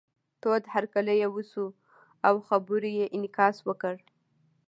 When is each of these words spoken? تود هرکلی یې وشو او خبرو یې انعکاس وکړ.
تود 0.41 0.63
هرکلی 0.73 1.15
یې 1.21 1.27
وشو 1.35 1.65
او 2.27 2.35
خبرو 2.47 2.89
یې 2.97 3.05
انعکاس 3.15 3.57
وکړ. 3.67 3.95